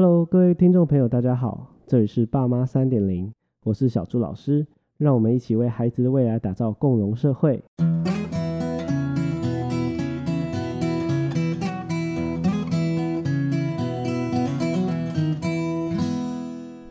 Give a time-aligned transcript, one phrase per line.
[0.00, 4.64] Hello，各位听众朋友，大家好，这里是爸妈三点零，我是小朱老师，
[4.96, 7.60] 让我们一起为孩子的未来打造共融社会。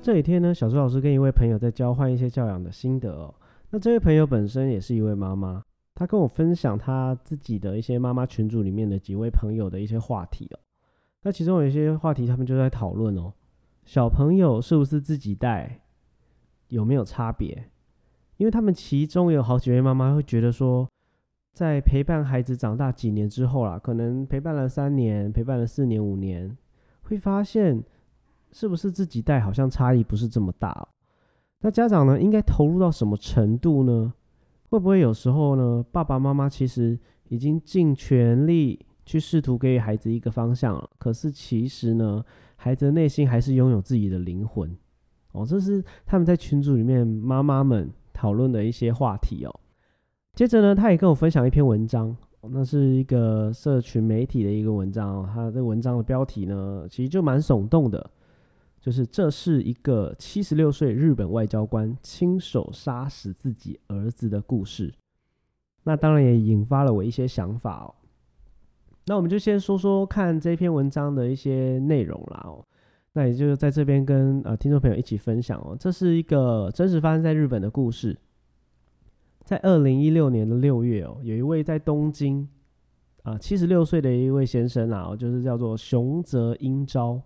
[0.01, 3.33] 这几天呢，小朱老师跟一位朋友在交换一些教养的心得哦。
[3.69, 5.63] 那这位朋友本身也是一位妈妈，
[5.95, 10.59] 她跟我分享她自己的一些妈妈群组里面的几位朋友的一些话题哦。
[11.23, 13.33] 那其中有一些话题，他们就在讨论哦，
[13.85, 15.81] 小朋友是不是自己带，
[16.69, 17.69] 有没有差别？
[18.37, 20.87] 因为他们其中有好几位妈妈会觉得说，
[21.53, 26.55] 在陪伴孩子长大几年之后啦，可能陪伴了三年，陪伴了四年、五年，
[27.01, 27.83] 会发现
[28.51, 30.87] 是不是自己带好像差异不是这么大。
[31.61, 34.13] 那家长呢，应该投入到什么程度呢？
[34.69, 36.97] 会不会有时候呢，爸爸妈妈其实
[37.29, 38.85] 已经尽全力？
[39.07, 42.23] 去试图给予孩子一个方向，可是其实呢，
[42.57, 44.75] 孩子的内心还是拥有自己的灵魂
[45.31, 45.45] 哦。
[45.45, 49.59] 这是他们在群组里面妈妈们讨论的一些话题哦。
[50.33, 55.25] 接着呢，他也跟我分享一篇文章，那是一个社群媒体的一个文章。
[55.25, 58.11] 他这文章的标题呢，其实就蛮耸动的，
[58.81, 64.93] 就是这是一个七十六岁日本外交官亲手杀死自己儿子的故事。
[65.83, 67.95] 那当然也引发了我一些想法哦。
[69.07, 72.63] 那我们就先说说看这篇文章的一些内容啦哦，
[73.13, 78.17] 那也就是在这边跟呃听众朋友一起分享哦，这是一个真实发生在日本的故事，
[79.45, 82.47] 在二零一六年的六月哦，有一位在东京
[83.23, 87.21] 啊七十六岁的一位先生啊，就是叫做熊泽英昭，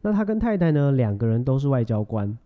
[0.00, 2.36] 那他跟太太呢两个人都是外交官，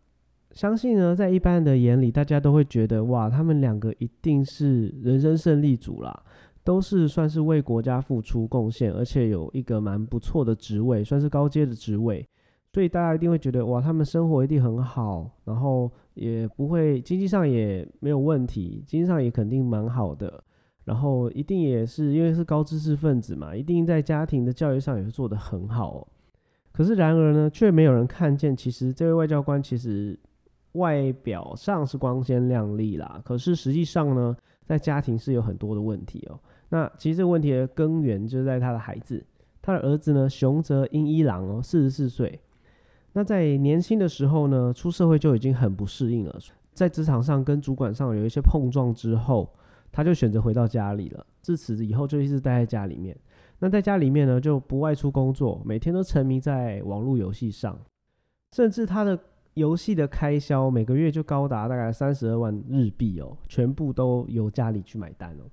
[0.51, 6.25] 相信呢在一般人的眼里，大家都会觉得哇，他们两个一定是人生胜利组啦。
[6.65, 12.27] 都是算是为国家付出贡献，而且有一个蛮不错的职位，算是高阶的职位，
[12.73, 20.43] 所以大家一定会觉得哇，他们生活一定很好，然后也不会经济上也没有问题，经济上也肯定蛮好的，
[20.85, 26.07] 然后一定也是因为是高知识分子嘛，一定在家庭的教育上也是做得很好。
[26.71, 30.19] 可是然而呢，却没有人看见，其实这位外交官其实
[30.73, 34.35] 外表上是光鲜亮丽啦，可是实际上呢，
[34.65, 36.39] 在家庭是有很多的问题哦。
[36.73, 39.23] 那其实这个问题的根源就是在他的孩子，
[39.61, 42.41] 他的儿子呢，熊泽英一郎哦，四十四岁。
[43.13, 46.39] 那在年轻的时候呢，出社会就已经很不适应了，
[46.73, 49.53] 在职场上跟主管上有一些碰撞之后，
[49.93, 51.27] 他就选择回到家里了。
[51.43, 53.15] 自此以后就一直待在家里面。
[53.59, 57.79] 那在家里面呢，就不外出工作，每天都沉迷在网络游戏上，
[58.57, 59.19] 甚至他的
[59.53, 65.45] 游戏的开销每个月就高达大概三十二万日币哦，全部都由家里去买单哦。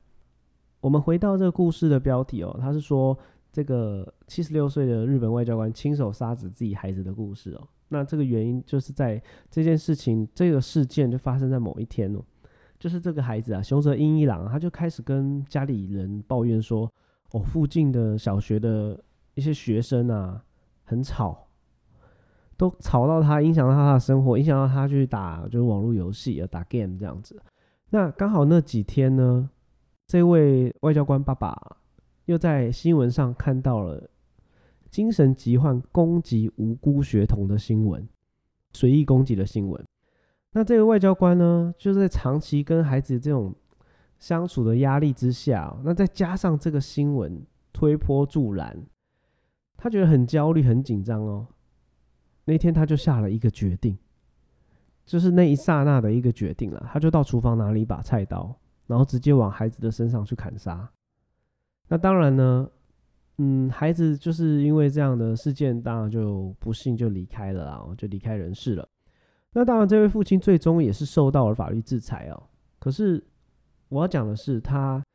[0.82, 3.18] 我们回到这个故事的标题哦，他是说
[3.52, 7.68] 这个七十六岁的日本外交官亲手杀死自己孩子的故事哦。
[7.90, 12.24] 那这个原因就是在这件事情这个事件就发生在某一天哦，
[12.80, 16.90] 就是这个孩子啊，熊泽英一郎，他就开始跟家里人抱怨说，
[17.32, 18.98] 哦，附近的小学的
[19.34, 20.42] 一些学生啊
[20.86, 21.48] 很吵，
[22.56, 27.42] 都吵到他，影响到他的生活，影响到他去打就是网络游戏啊，打 game 这样子。
[27.90, 29.50] 那刚好那几天呢。
[30.10, 31.56] 这位外交官爸爸
[32.26, 34.10] 又在新闻上看到了
[34.90, 38.10] 精神疾患攻击无辜学童的新闻，
[38.74, 39.86] 随意攻击的新闻。
[40.54, 43.54] 那这位外交官呢，就是在长期跟孩子这种
[44.18, 48.82] 相处的压力之下，那再加上这个新闻推波助澜，
[49.78, 51.46] 他觉得很焦虑、很紧张哦。
[52.46, 53.96] 那天他就下了一个决定，
[55.06, 58.59] 就是那一刹那的一个决定了，他就到厨房拿了一把菜刀。
[58.90, 60.90] 然后直接往孩子的身上去砍杀，
[61.88, 62.68] 那当然呢，
[63.38, 68.90] 嗯，孩子就是因为这样的事件，当然就不幸就离开了啊，就离开人世了。
[69.54, 72.44] 那当然，这位父亲最终也是受到了法律制裁哦。
[72.80, 73.24] 可是
[73.90, 75.06] 我要讲的是，他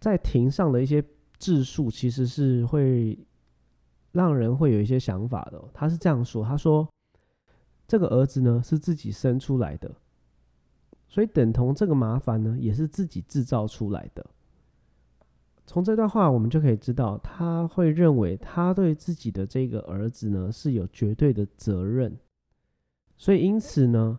[0.00, 1.00] 在庭上的一些
[1.38, 3.16] 自述，其实是会
[4.10, 5.62] 让人会有一些想法的。
[5.72, 6.88] 他是这样说：“他说，
[7.86, 9.88] 这个儿子呢是自己生出来的。”
[11.12, 14.24] 所以等同这个麻烦呢，也是自己制造出来的。
[15.66, 22.16] 从这段话，我们就可以知道，他会认为他对自己的这个儿子呢是有绝对的责任。
[23.18, 24.18] 所以因此呢，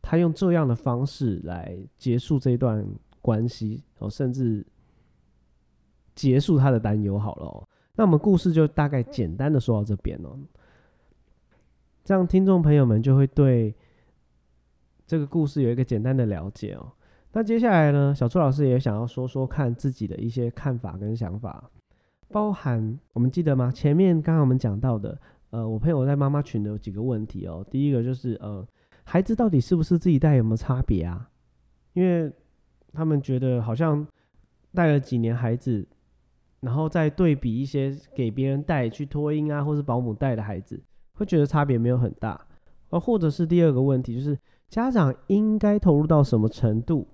[0.00, 2.88] 他用这样的方式来结束这段
[3.20, 4.66] 关系，哦，甚至
[6.14, 7.18] 结束他的担忧。
[7.18, 10.38] 好了，哦，那我们故事就大概简单的说到这边哦。
[12.02, 13.74] 这样听众朋友们就会对。
[15.06, 16.92] 这个故事有一个简单的了解哦。
[17.32, 21.70] 那接下来呢，小朱老师也想要说说看自己的一些看法跟想法，
[22.28, 23.72] 包含我们记得吗？
[23.72, 25.18] 前面刚刚我们讲到的，
[25.50, 27.66] 呃，我朋友在妈妈群的有几个问题哦。
[27.70, 28.66] 第一个就是呃，
[29.02, 31.28] 孩子到底是不是自己带有没有差别啊？
[31.92, 32.32] 因为
[32.92, 34.06] 他们觉得好像
[34.72, 35.86] 带了几年孩子，
[36.60, 40.80] 然后再对比一些给别人带去托婴啊，或是保姆带的孩子，
[41.14, 42.40] 会觉得差别没有很大。
[42.90, 44.38] 而或者是第二个问题，就是
[44.74, 47.06] 家长应该投入到什么程度？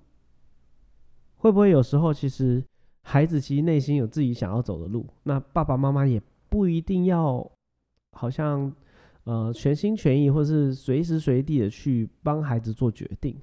[1.37, 2.63] 会不会有时候其实
[3.03, 6.19] 孩子其实内心有自己想要走的路，那爸爸妈妈也
[6.49, 7.47] 不一定要
[8.13, 8.73] 好像
[9.25, 13.37] 呃全心全意，或是随时随地的去帮孩子做决定。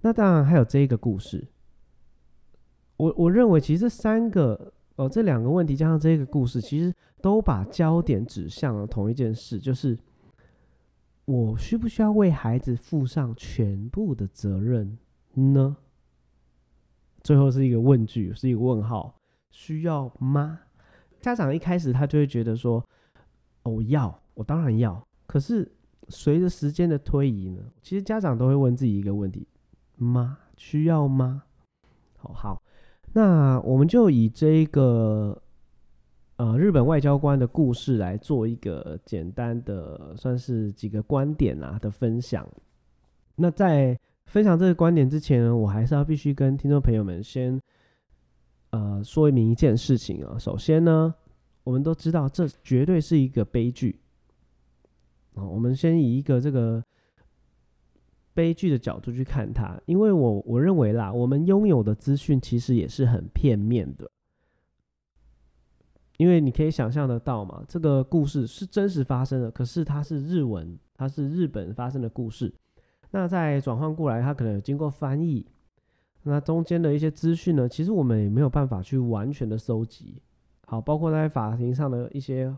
[0.00, 1.46] 那当然还有这个故事，
[2.96, 6.90] 我我认为其实这三个哦这两个问题加上这个故事，其实
[7.20, 9.98] 都把焦点指向了同一件事，就是
[11.26, 14.96] 我需不需要为孩子负上全部的责任
[15.34, 15.76] 呢？
[17.22, 19.14] 最后是一个问句，是一个问号，
[19.50, 20.60] 需要吗？
[21.20, 22.84] 家长一开始他就会觉得说，
[23.64, 25.04] 哦，要，我当然要。
[25.26, 25.70] 可是
[26.08, 29.46] 随着时间的推移呢，其实家长都会问自己一个问题。
[29.96, 30.38] 吗？
[30.56, 31.42] 需要吗？
[32.16, 32.62] 好好，
[33.14, 35.42] 那我们就以这个
[36.36, 42.46] 呃日本外交官的故事来做一个简单的，算是几个观点啊的分享。
[43.34, 47.60] 那在分享这个观点之前呢，我还是要必须跟听众朋友们先
[48.70, 50.38] 呃说明一件事情啊。
[50.38, 51.14] 首先呢，
[51.64, 53.98] 我们都知道这绝对是一个悲剧
[55.34, 55.44] 啊。
[55.44, 56.82] 我们先以一个这个。
[58.34, 64.10] 悲剧的角度去看它，因为我我认为啦，我们拥有的资讯其实也是很片面的，
[66.16, 72.52] 因为你可以想象得到嘛，这个故事是真实发生的，可是它是日文，它是日本发生的故事，
[73.10, 75.46] 那在转换过来，它可能有经过翻译，
[76.22, 80.20] 那中间的一些资讯呢，其实我们也没有办法去完全的收集，
[80.66, 82.54] 好，包括在法庭上的一些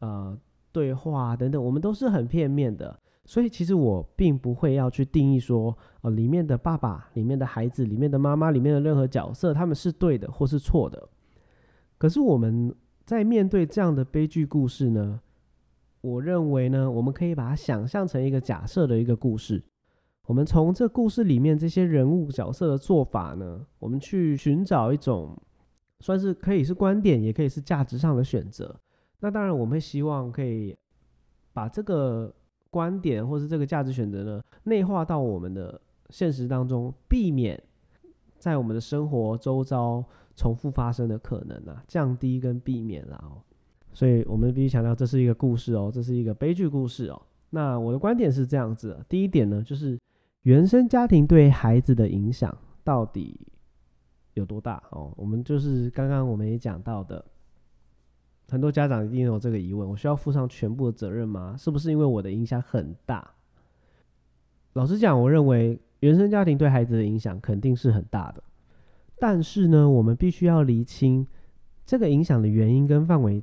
[0.00, 0.38] 呃
[0.72, 2.98] 对话等等，我们都是很片面的。
[3.24, 11.08] 所以其实我并不会要去定义说，哦，里面的爸爸、里面的孩子、里面的妈妈、里面的任何角色，他们是对的或是错的。
[11.98, 15.20] 可是我们在面对这样的悲剧故事呢，
[16.00, 19.62] 我认为呢，我们可以把它想象成一个假设的一个故事。
[20.26, 25.36] 我们从这故事里面这些人物角色的做法呢，我们去寻找一种，
[26.00, 28.78] 算是可以是观点，也可以是价值上的选择。
[29.20, 30.76] 那当然，我们会希望可以
[31.52, 32.34] 把这个。
[32.72, 35.78] 观点或是这个价值选择呢，内化到我们的
[36.08, 37.62] 现实当中，避免
[38.38, 40.02] 在我们的生活周遭
[40.34, 43.42] 重复发生的可能啊，降低跟避免啦哦。
[43.92, 47.22] 所以我们必须强调，这是一个故事哦，这是一个悲剧故事哦。
[47.50, 49.98] 那我的观点是这样子：第一点呢，就是
[50.42, 53.38] 原生家庭对孩子的影响到底
[54.34, 55.12] 有多大哦？
[55.16, 57.24] 我们就是刚刚我们也讲到的。
[58.48, 61.54] 很多家长一定有这个疑问：我需要负上全部的责任吗？
[61.58, 63.30] 是不是因为我的影响很大？
[64.74, 68.42] 老实讲，我认为原生家庭对孩子的影响肯定是很大的。
[69.22, 71.24] 但是呢，我们必须要厘清
[71.86, 73.40] 这个影响的原因跟范围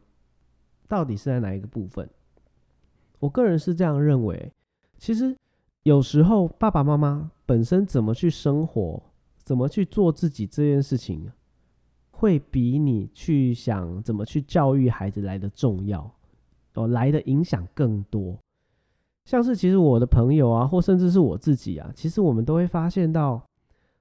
[0.89, 2.09] 到底是在哪一个部分。
[3.19, 4.51] 我个人是这样认为：
[4.97, 5.33] 其实
[5.83, 9.01] 有时候爸爸妈妈本身怎么去生活，
[9.37, 11.31] 怎么去做自己这件事情。
[12.11, 16.13] 会比你去想怎么去教育孩子来的重要，
[16.73, 18.37] 哦，来的影响更多。
[19.23, 23.41] 像是其实我的朋友啊，或甚至是我自己啊，其实我们都会发现到，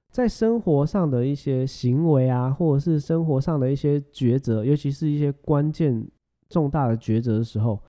[0.09, 6.05] 在生活上的一些行为啊，或者是生活上的一些抉择，尤其是一些关键
[6.49, 7.81] 重大的抉择的时候，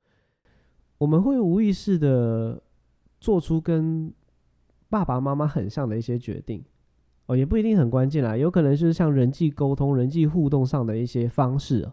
[0.98, 2.62] 我们会无意识的
[3.18, 4.12] 做出跟
[4.88, 6.62] 爸爸妈妈很像的一些决定。
[7.26, 11.88] 哦，也不一定很关键啦，有可能就是像人际沟通、人际互动上的一些方式，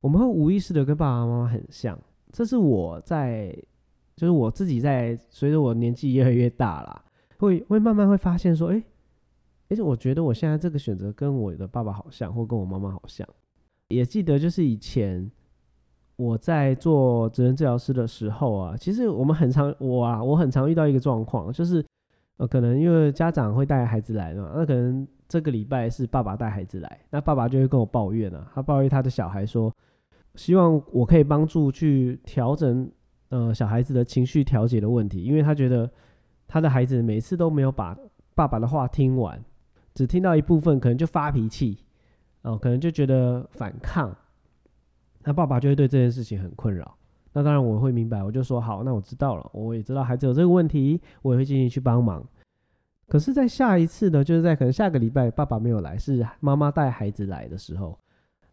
[0.00, 1.98] 我们会无意识的跟爸爸妈妈很像。
[2.30, 3.52] 这是我在，
[4.14, 7.04] 就是我自己在随着我年纪越来越大啦，
[7.38, 8.80] 会会慢慢会发现说，哎，
[9.68, 13.26] 而且我觉得我现在这个选择跟我的爸爸好像，或跟我妈妈好像。
[13.88, 15.30] 也记得就是以前
[16.16, 21.84] 我在做职能治疗师的时候啊，其实我们很常我啊，我很常遇到一个状况，就是。
[22.38, 29.74] 呃，可能因为家长会带孩子来嘛，那可能这个礼拜是爸爸带孩子来，那爸爸就会跟我抱怨啊，他抱怨他的小孩说，
[30.36, 32.88] 希望我可以帮助去调整
[33.30, 35.90] 呃小孩子的情绪调节的问题，因为他觉得
[36.46, 37.98] 他的孩子每次都没有把
[38.36, 39.44] 爸爸的话听完，
[39.98, 41.76] 只听到一部分，可能就发脾气，
[42.42, 44.16] 哦，可能就觉得反抗，
[45.24, 46.96] 那爸爸就会对这件事情很困扰。
[47.32, 52.24] 那当然我会明白，我就说好，那我知道了，我也知道孩子有这个问题，我也会尽力去帮忙。
[53.08, 57.98] 可是，在下一次呢，就是在可能下个礼拜爸爸没有来，是妈妈带孩子来的时候，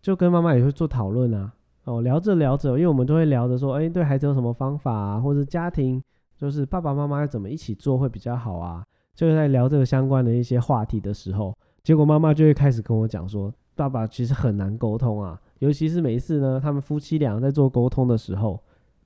[0.02, 1.54] 就跟妈妈也会做讨论啊。
[1.84, 6.04] 哦，聊着聊着，因为我们都会聊着说，哎，对孩子有什么方法啊，或者家庭
[6.36, 8.84] 就是爸爸妈妈要怎么一起做会比较好啊，
[9.15, 18.62] 就在聊这个相关的一些话题的时候，结果妈妈就会开始跟我讲说，爸爸其实很难沟通啊，尤其是每一次呢，他们夫妻俩在做沟通的时候，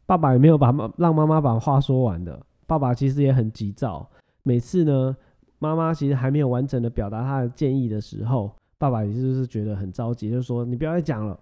[0.06, 4.10] 爸爸也没有把妈让妈妈把话说完的，爸爸其实也很急躁，
[4.44, 5.16] 每次呢，
[5.60, 8.52] 妈妈其实还没有完整的表达他的建议的时候。
[8.80, 11.38] 爸爸也就是觉得很着急，就说你不要再讲了，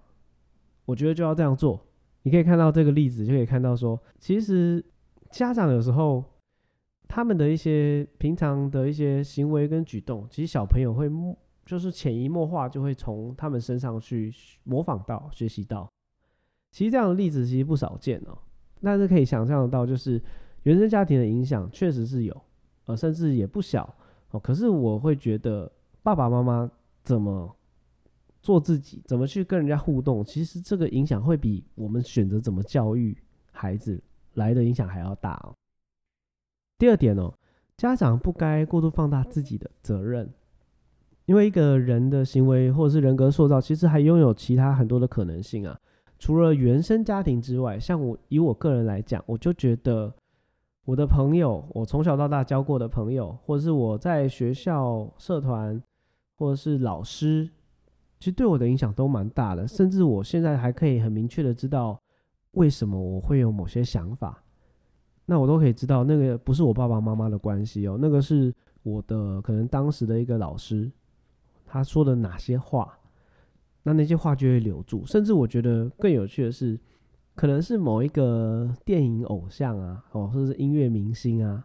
[0.86, 1.80] 我觉得就要这样做。
[2.24, 4.84] 你可以看到这个例子，就可以看到说，其实
[5.30, 6.24] 家长有时候
[7.08, 11.10] 他们的一些平常的一些行为跟举动，其实小朋友会
[11.66, 14.34] 就是潜移默化就会从他们身上去
[14.64, 15.90] 模仿到、学习到。
[16.72, 18.38] 其实这样的例子其实不少见哦，
[18.82, 20.22] 但是可以想象得到，就是
[20.64, 22.42] 原生家庭的影响确实是有，
[22.86, 23.96] 呃，甚至也不小
[24.32, 24.40] 哦。
[24.40, 25.72] 可是我会觉得
[26.04, 26.70] 爸爸妈妈。
[27.04, 27.56] 怎么
[28.42, 33.18] 做自己，怎么去跟人家互动，其实这个影响会比我们选择怎么教育
[33.54, 35.56] 孩子来的影响还要大哦。
[36.78, 37.34] 第二点哦，
[37.76, 40.30] 家长不该过度放大自己的责任，
[41.26, 45.78] 因为一个人的行为或者是人格塑造，其实还拥有其他很多的可能性啊。
[46.20, 50.14] 除了原生家庭之外，像我以我个人来讲，我就觉得
[50.86, 55.82] 我的朋友，我从小到大交过的朋友，或者是我在学校社团。
[56.40, 57.50] 或者是老师，
[58.20, 62.00] 其实对我的影响都蛮大的，甚至我现在还可以很明确的知道
[62.52, 64.44] 为什么我会有某些想法，
[65.30, 70.90] 那我都可以知道那个不是我爸爸妈妈的关系哦，那个是我的可能当时的一个老师
[71.66, 72.98] 他说的哪些话，
[73.84, 76.80] 那那些话就会留住，甚至我觉得更有趣的是，
[77.36, 81.64] 可能是某一个电影偶像啊，哦，或者是音乐明星啊。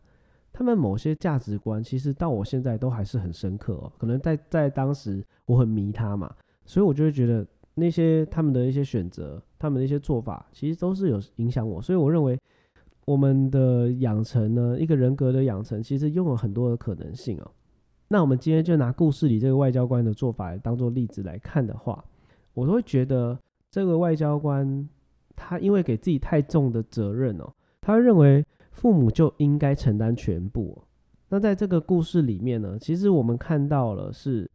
[0.53, 3.91] 他们某些价值观，其实到我现在都还是很深刻哦。
[3.97, 6.31] 可能在在当时我很迷他嘛，
[6.67, 11.81] 所以我就会觉得那些他们的一些选择，他们的一些做法，其实都是有影响我。
[11.81, 12.39] 所以我认为
[13.13, 17.51] 我们的养成呢，一个人格的养成，其实拥有很多的可能性哦。
[18.09, 22.05] 那我们今天就拿故事里这个外交官的做法来当做例子来看的话，
[22.55, 23.39] 我都会觉得
[23.71, 24.89] 这个外交官
[25.37, 28.45] 他因为给自己太重的责任哦，他认为。
[28.75, 30.83] 父母就应该承担全部。
[31.29, 34.51] 那在这个故事里面呢，其实我们看到了是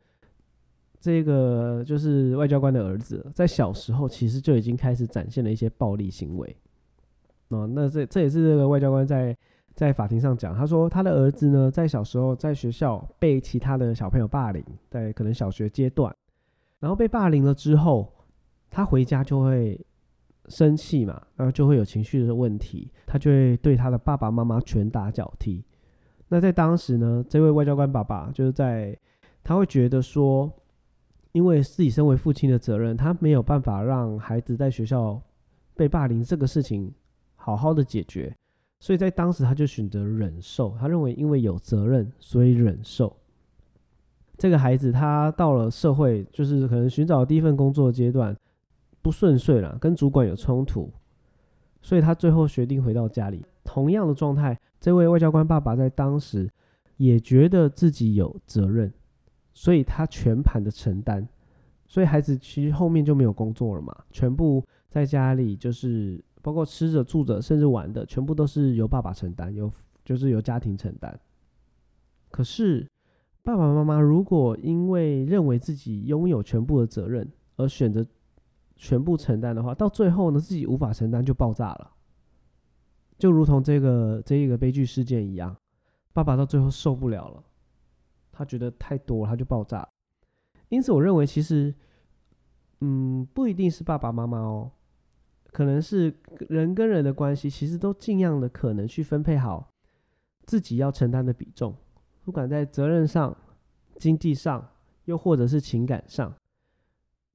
[0.99, 6.57] 这个就是外交官的儿子，在小时候其实就已经开始展现了一些暴力行为。
[7.49, 9.35] 哦，那这这也是这个外交官在
[9.73, 16.15] 在法庭上讲，他说他的儿子呢，在小时候在学校被其他的小朋友霸凌，在可能小学阶段，
[16.79, 18.13] 然后被霸凌了之后，
[18.69, 19.79] 他回家就会。
[20.49, 25.61] 生气嘛，然后就会有情绪的问题，他就会对他的爸爸妈妈拳打脚踢。
[26.29, 28.97] 那在当时呢，这位外交官爸爸就是在
[29.43, 30.49] 他会觉得说，
[31.33, 35.21] 因为自己身为父亲的责任，他没有办法让孩子在学校
[35.75, 36.93] 被霸凌这个事情
[37.47, 38.35] 好好的解决，
[38.77, 40.75] 所以在当时他就选择忍受。
[40.77, 43.15] 他认为因为有责任，所以忍受。
[44.37, 48.35] 这个孩子他到了社会，就是可能寻找第一份工作阶段。
[49.01, 50.91] 不顺遂了，跟主管有冲突，
[51.81, 53.45] 所以他最后决定回到家里。
[53.63, 56.49] 同样的状态，这位外交官爸爸在当时
[56.97, 58.91] 也觉得自己有责任，
[59.53, 61.25] 所以他全盘的承担。
[61.85, 69.69] 所以孩子其实后面就没有工作了嘛，全部在家里就是包括吃着住着，甚至玩的，全部都是由爸爸承担，由
[70.05, 71.19] 就是由家庭承担。
[72.31, 72.87] 可是
[73.43, 78.05] 爸爸妈妈如果因为认为自己拥有全部的责任而选择。
[78.79, 81.91] 全部承担的话，到最后呢，自己无法承担就爆炸了，
[83.17, 85.57] 就如同这个这一个悲剧事件一样，
[86.13, 87.43] 爸爸到最后受不了了，
[88.31, 89.89] 他觉得太多了，他就爆炸。
[90.69, 91.73] 因此，我认为其实，
[92.81, 94.69] 嗯，不一定是爸爸妈妈哦，
[95.51, 96.13] 可能是
[96.49, 99.67] 人跟人的关系，其实都尽量的可能去分配好
[100.45, 101.75] 自己要承担的比重，
[102.23, 103.35] 不管在责任上、
[103.97, 104.69] 经济上，
[105.05, 106.33] 又或者是情感上。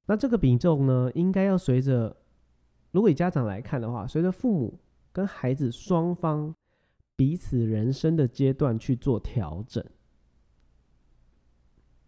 [0.05, 2.15] 那这个比重呢，应该要随着，
[2.91, 4.79] 如果以家长来看的话，随着父母
[5.11, 6.53] 跟孩子双方
[7.15, 9.83] 彼此人生的阶段去做调整，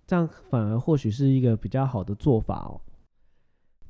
[0.05, 2.81] 这样反而或许是一个比较好的做法哦。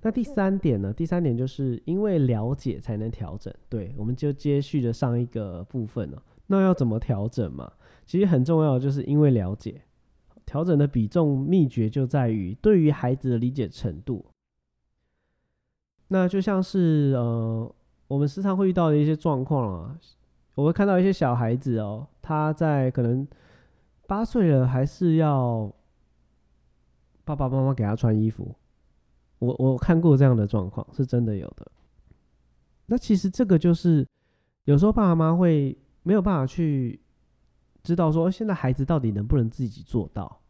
[0.06, 0.94] 那第三点呢？
[0.94, 3.52] 第三点就是因为了解才能调整。
[3.68, 6.22] 对，我们就接续着上一个部分了。
[6.46, 7.74] 那要怎么调整嘛？
[8.06, 9.82] 其实很重要，就是因为了解。
[10.46, 14.24] 调整的比重秘诀就在于对于孩子的理解程度。
[16.10, 17.76] 那就像是呃，
[18.08, 19.98] 我们时常会遇到的一些状况啊，
[20.54, 23.28] 我会看到一些小孩子哦，他在可能
[24.06, 25.74] 八岁了，还是要
[27.24, 28.54] 爸爸妈妈给他穿衣服。
[29.46, 31.72] 我我看过这样的状况，是真的有的。
[32.88, 34.08] 那其实这个就是
[34.66, 37.00] 有时候爸爸妈妈会没有办法去
[37.84, 40.42] 知道说现在孩子到底能不能自己做到，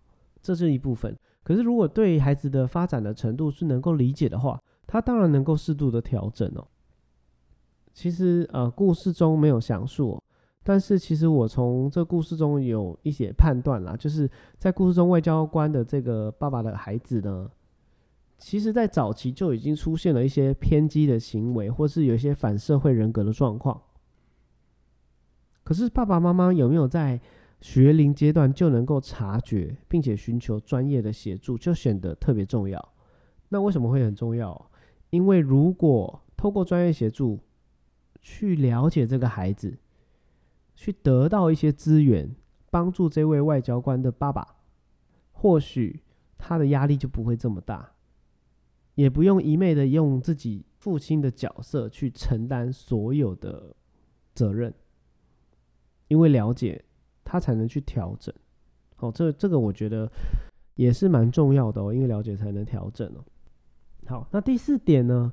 [0.42, 1.18] 这是一部分。
[1.44, 6.68] 可是如果对孩子的发展的程度是能够理解的话，他当然能够适度的调整哦。
[7.94, 10.22] 其实呃，故事中没有详述，
[10.64, 17.50] 但是其实我从这故事中有一些判断啦，就是在故事中外交官的这个爸爸的孩子呢，
[18.38, 23.82] 其实在早期就已经出现了一些偏激的行为，或是有一些反社会人格的状况。
[25.64, 27.20] 可是爸爸妈妈有没有在
[27.62, 32.94] 学龄阶段就能够察觉，并且寻求专业的协助，就显得特别重要。
[33.50, 34.70] 那为什么会很重要？
[35.10, 37.40] 因为如果透过专业协助，
[38.22, 39.78] 去了解这个孩子，
[40.76, 42.36] 去得到一些资源，
[42.70, 44.58] 帮助这位外交官的爸爸，
[45.32, 46.02] 或许
[46.38, 47.94] 他的压力就不会这么大，
[48.96, 53.76] 也不用一昧的用自己父亲的角色去承担所有的
[54.34, 54.74] 责任，
[56.10, 56.84] 因为了解
[57.24, 58.34] 他才能去调整。
[58.96, 60.12] 好，这这个我觉得
[60.74, 63.24] 也是蛮重要的哦，因为了解才能调整哦。
[64.08, 65.32] 好，那第四点呢？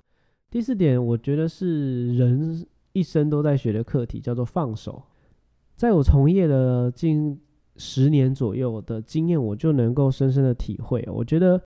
[0.50, 2.66] 第四点我觉得是人。
[2.95, 5.02] 一生都在学的课题叫做放手，
[5.76, 7.40] 在我从业的近
[7.76, 11.02] 十年左右的经验，我就能够深深的体会。
[11.11, 11.59] 我觉得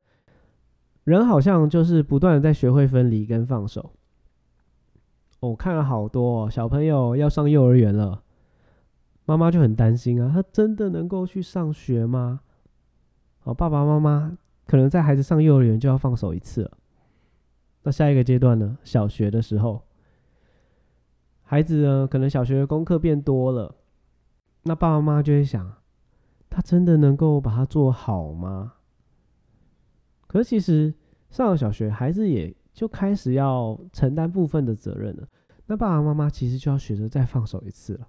[1.06, 3.92] 人好像就是不断的在学会分离跟放手。
[5.38, 8.24] 我看了好多小朋友要上幼儿园了，
[9.24, 12.40] 妈妈就很担心啊，他真的能够去上学吗？
[13.44, 14.36] 哦，爸爸妈妈
[14.66, 16.72] 可能在孩子上幼儿园就要放手一次了。
[17.84, 18.76] 那下一个阶段呢？
[18.82, 19.80] 小学的时候。
[21.44, 23.76] 孩子呢，可能小学的功课变多了，
[24.64, 25.72] 那爸爸妈妈就会想，
[26.50, 28.72] 他真的能够把它做好吗？
[30.36, 30.92] 可是其实
[31.30, 35.26] 上了小学，孩子也就开始要承担部分的责任了。
[35.64, 38.06] 那爸爸妈妈其实就要学着再放手一次了。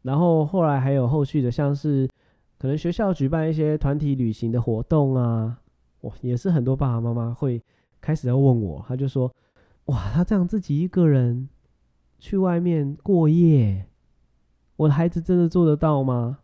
[0.00, 2.08] 然后后来还有后续的，像是
[2.56, 5.60] 可能学校举办一些团体旅行的活动啊，
[6.00, 7.62] 哇，也是很多爸爸妈妈会
[8.00, 9.30] 开始要问我，他就说，
[9.84, 11.50] 哇，他这样自己一个人。
[12.18, 13.84] 去外面过夜，
[14.76, 16.38] 我的孩子真的做得到吗？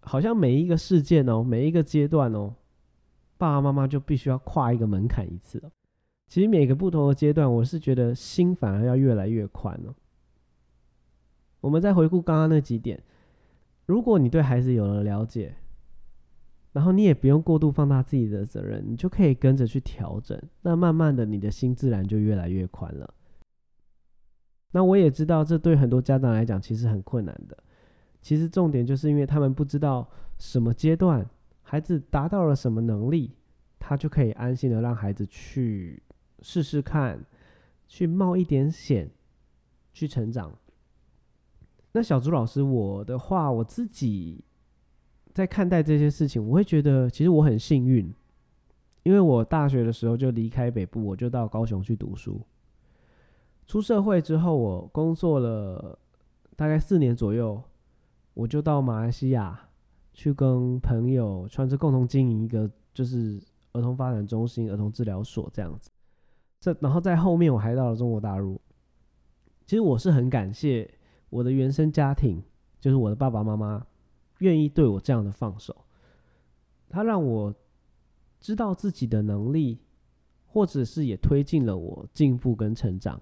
[0.00, 2.54] 好像每一个事件哦，每一个阶段哦，
[3.42, 5.60] 爸爸妈妈就必须要跨一个门槛一次
[6.28, 9.92] 其实每个不同的阶段，我是觉得心反而要越来越宽了。
[11.60, 13.02] 我们再回顾刚刚那几点，
[13.86, 15.56] 如果你对孩子有了了解，
[16.70, 20.40] 然后你也不用过度放大自己的责任，你就可以跟着去调整。
[20.60, 23.12] 那慢慢的，你的心自然就越来越宽了。
[24.70, 27.58] 那我也知道，这对很多家长来讲其实很困难的。
[28.20, 31.28] 其实重点就是因为他们不知道什么阶段
[31.72, 33.34] 孩子达到了什么能力，
[33.78, 36.02] 他就可以安心的让孩子去
[36.42, 37.24] 试试看，
[37.88, 39.10] 去冒一点险，
[39.94, 40.52] 去成长。
[41.92, 44.44] 那小朱老师，我的话，我自己
[45.32, 48.12] 在看待这些事情，我会觉得其实我很幸运，
[49.04, 52.38] 因为我大学的时候就离开北部，我就到高雄去读书。
[53.66, 55.98] 出社会之后，我工作了
[56.54, 57.62] 大概四年左右，
[58.34, 59.70] 我就到马来西亚
[60.12, 63.40] 去跟朋友，穿着共同经营一个就是
[63.72, 65.90] 儿童发展中心、儿童治疗所这样子。
[66.60, 68.60] 这然后在后面我还到了中国大陆。
[69.66, 70.88] 其实我是很感谢
[71.30, 72.42] 我的原生家庭，
[72.78, 73.86] 就是我的爸爸妈妈
[74.38, 75.74] 愿意对我这样的放手，
[76.88, 77.54] 他让我
[78.38, 79.78] 知道自己的能力，
[80.44, 83.18] 或者是也推进了我进步跟成长。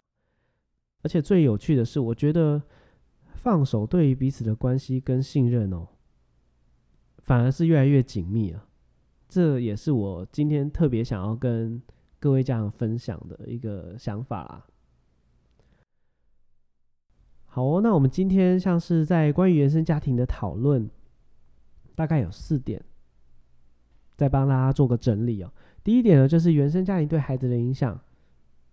[1.02, 2.60] 而且最有趣的是，我觉得
[3.34, 5.86] 放手对于彼此的关系跟信任哦，
[7.22, 8.66] 反而是越来越紧密了。
[9.28, 11.80] 这也是我今天特别想要跟
[12.18, 14.66] 各位家长分享的一个想法啦。
[17.46, 20.88] 好哦，那我们今天像是在关于原生家庭的讨论，
[21.94, 22.80] 大概有四点，
[24.16, 25.52] 再帮大家做个整理哦。
[25.82, 28.00] 第一点呢，就是原生家庭对孩子的影响，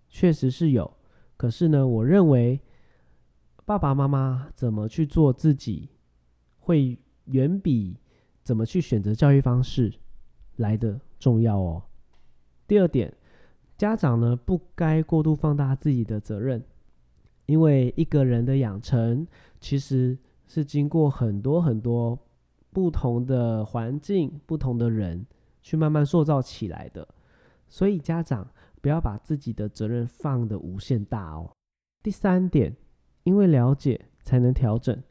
[0.10, 0.92] 确实是有。
[1.38, 2.60] 可是呢，我认为
[3.66, 5.90] 爸爸妈妈怎么去做自己，
[6.60, 7.98] 会远比
[8.48, 9.94] 怎么去选择教育方式
[10.56, 11.84] 来的重要哦。
[12.66, 13.14] 第二点，
[13.78, 16.64] 家长呢不该过度放大自己的责任，
[17.46, 19.28] 因为一个人的养成
[19.60, 22.18] 其实是经过很多很多
[22.72, 25.26] 不同的环境、不同的人
[25.62, 27.06] 去慢慢塑造起来的，
[27.68, 28.50] 所以家长。
[28.80, 31.52] 不要把自己的责任放得无限大哦。
[32.04, 32.74] 第三点，
[33.24, 35.04] 因为了解才能调整。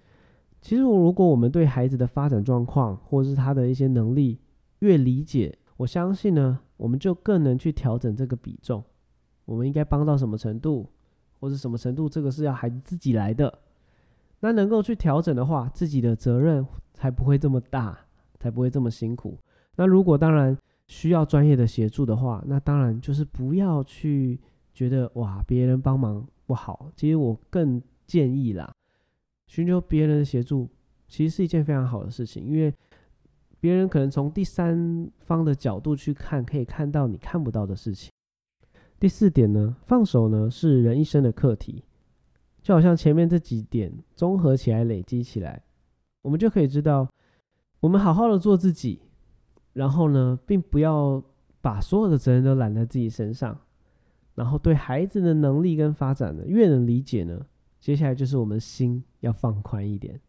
[0.67, 4.37] 其实，如果我们对孩子的发展状况或者是他的一些能力
[4.81, 8.83] 越理解，我相信呢，我们就更能去调整这个比重。
[9.45, 10.91] 我们应该帮到什么程度？
[11.39, 13.61] 或者什么程度，这个是要孩子自己来的。
[14.41, 17.97] 那能够去调整的话，自己的责任才不会这么大，
[18.41, 19.39] 才不会这么辛苦。
[19.77, 24.41] 那如果当然需要专业的协助的话，那当然就是不要去
[24.75, 26.91] 觉得哇别人帮忙不好。
[26.97, 28.75] 其实我更建议啦，
[29.47, 30.69] 寻求别人的协助，
[31.09, 32.73] 其实是一件非常好的事情，因为
[33.59, 38.11] 别人可能从第三方的角度去看，可以看到你看不到的事情。
[38.99, 41.85] 第四点呢，放手呢是人一生的课题，
[42.63, 45.63] 就好像前面这几点综合起来累积起来，
[46.23, 47.09] 我们就可以知道，
[47.81, 49.01] 我们好好的做自己，
[49.73, 51.23] 然后呢，并不要
[51.61, 53.59] 把所有的责任都揽在自己身上，
[54.35, 57.47] 然后对孩子的能力跟发展呢，越能理解呢，
[57.79, 60.21] 接下来就是我们心要放宽一点，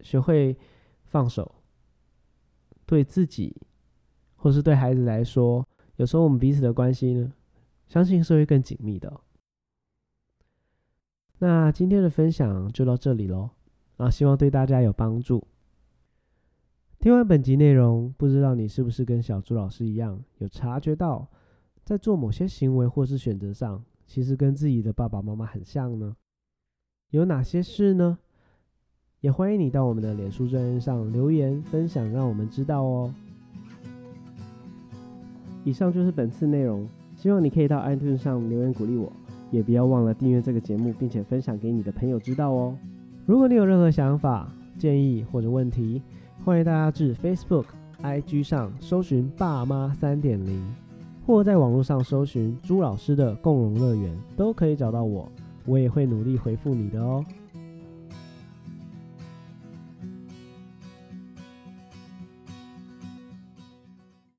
[0.00, 0.56] 学会
[1.04, 1.56] 放手，
[2.86, 3.54] 对自己
[4.36, 5.66] 或是对孩子来说。
[5.96, 7.32] 有时候我们彼此的关系呢，
[7.88, 9.20] 相信是会更紧密的。
[11.40, 13.50] 那今天的分享就到这里喽，
[13.96, 15.46] 啊，希望对大家有帮助。
[17.00, 21.28] 听完本集内容，不知道你是不是跟小朱老师一样，有察觉到
[21.84, 26.16] 在做某些行为或是选择上，其实跟自己的爸爸妈妈很像呢？
[27.10, 28.18] 有哪些事呢？
[29.22, 33.14] 也欢迎你到我们的脸书专页上留言分享，让我们知道哦。
[35.64, 39.10] 以上就是本次内容，希望你可以到 iTunes 上留言鼓励我，
[39.50, 42.76] 也不要忘了订阅这个节目，并且分享给你的朋友知道哦。
[43.24, 46.02] 如果你有任何想法、建议或者问题，
[46.44, 47.64] 欢迎大家至 Facebook、
[48.02, 50.62] IG 上搜寻“爸妈三点零”，
[51.26, 55.26] 或在网络上搜寻朱老师的共融乐园，都可以找到我，
[55.68, 57.22] 我也会努力回复你的哦。